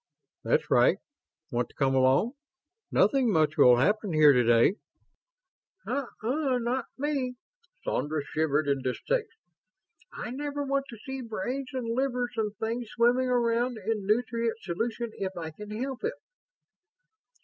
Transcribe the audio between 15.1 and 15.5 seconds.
if